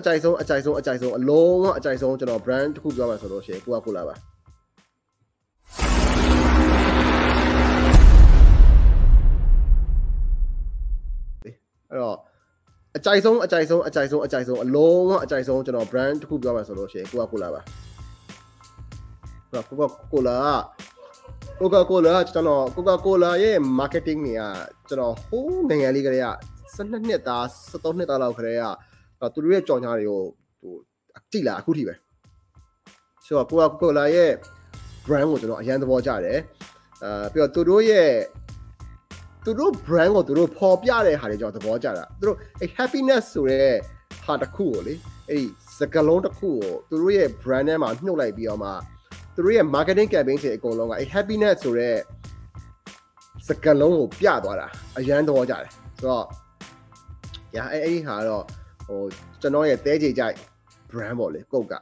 [0.00, 4.14] အကြိုက်ဆုံးအကြိုက်ဆုံးအကြိုက်ဆုံးအလုံးဝအကြိုက်ဆုံးကျွန်တော် brand တစ်ခုပြောမှဆိုလို့ရှိရင်ကိုကကိုလာပါ
[11.90, 12.16] အဲ့တော့
[12.96, 17.60] အကြိုက်ဆုံးအကြိုက်ဆုံးအကြိုက်ဆုံးအကြိုက်ဆုံးအလုံးဝအကြိုက်ဆုံးကျွန်တော် brand တစ်ခုပြောမှဆိုလို့ရှိရင်ကိုကကိုလာပါ
[19.52, 20.38] အဲ့တော့ကိုကကိုလာ
[21.60, 24.42] ကိုကာကိုလာကျွန်တော်ကိုကာကိုလာရဲ့ marketing တွေက
[24.88, 26.28] ကျွန်တော်ဟိုးနိုင်ငံလေးကလေးက
[26.76, 28.64] 12နှစ်သား13နှစ်သားလောက်ကလေးက
[29.34, 30.20] သူတို့ရဲ့ကြော်ညာတွေကို
[30.60, 30.74] ဟို
[31.30, 31.94] ကြည့်လာအခုထိပဲ
[33.24, 34.30] ဆိုတော့ကိုကာကိုလာရဲ့
[35.04, 36.38] brand ကိုကျွန်တော်အရန်သဘောကျတယ်
[37.04, 38.10] အာပြီးတော့သူတို့ရဲ့
[39.44, 43.68] သူတို့ brand ကိုသူတို့ပေါ်ပြတဲ့ဟာတွေကျွန်တော်သဘောကျတာသူတို့အဲ happiness ဆိုတဲ့
[44.24, 44.94] ဟာတစ်ခုကိုလေ
[45.28, 45.46] အဲ့ဒီ
[45.78, 48.70] စကလုံးတစ်ခုကိုသူတို့ရဲ့ brand ထဲမှာနှုတ်လိုက်ပြီးတော့မှ
[49.34, 51.96] သူတို့ရဲ့ marketing campaign တွေအကုန်လုံးကအဲ happiness ဆိုတဲ့
[53.48, 54.66] စကလုံးကိုပြသွားတာ
[54.98, 56.26] အရန်သဘောကျတယ်ဆိုတော့
[57.54, 58.44] ညာအဲ့အဲ့ဒီဟာတော့
[58.90, 59.02] ဟို
[59.40, 60.36] ကျွန်တော်ရဲ့တဲကြေကြိုက်
[60.90, 61.74] brand ပေါ့လေကုတ်က